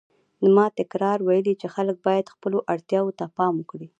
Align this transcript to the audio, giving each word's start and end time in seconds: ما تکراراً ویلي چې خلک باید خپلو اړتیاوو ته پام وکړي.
ما 0.55 0.65
تکراراً 0.79 1.23
ویلي 1.27 1.53
چې 1.61 1.67
خلک 1.75 1.95
باید 2.07 2.33
خپلو 2.33 2.57
اړتیاوو 2.73 3.15
ته 3.19 3.25
پام 3.37 3.53
وکړي. 3.57 3.87